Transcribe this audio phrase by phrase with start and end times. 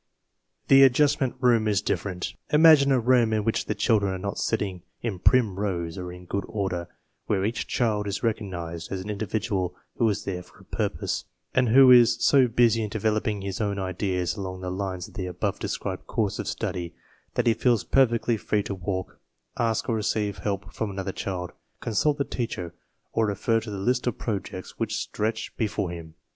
[0.67, 2.33] The Adjustment Room is different.
[2.49, 6.25] Imagine a room in which the children are not sitting in prim rows or in
[6.25, 6.87] good order;
[7.27, 11.25] where each child is recognized as an indi vidual who is there for a purpose,
[11.53, 15.27] and who is so busy in developing his own ideas along the lines of the
[15.27, 16.95] above described course of study
[17.35, 19.19] that he feels perfectly free to walk,
[19.59, 22.73] ask or receive help from another child, consult the teacher,
[23.11, 26.15] or refer to the list of projects which stretch be fore him.